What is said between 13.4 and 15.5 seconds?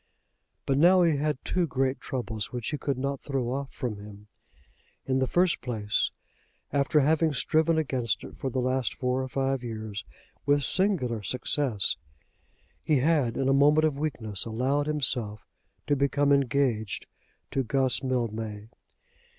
a moment of weakness allowed himself